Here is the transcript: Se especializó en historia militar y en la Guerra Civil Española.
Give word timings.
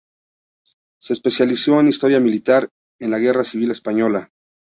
Se 0.99 1.13
especializó 1.13 1.79
en 1.79 1.89
historia 1.89 2.19
militar 2.19 2.67
y 2.99 3.03
en 3.03 3.11
la 3.11 3.19
Guerra 3.19 3.43
Civil 3.43 3.69
Española. 3.69 4.31